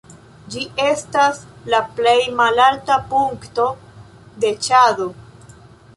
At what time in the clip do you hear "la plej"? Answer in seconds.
1.73-2.15